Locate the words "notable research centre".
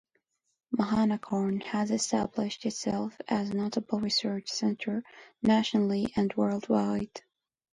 3.53-5.03